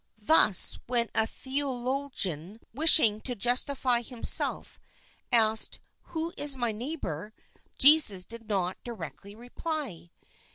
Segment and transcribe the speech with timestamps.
[0.23, 4.79] Thus, when a theologian wishing to justify himself,
[5.31, 7.35] asked Who is my neighbour?
[7.77, 10.09] Jesus did not directly reply.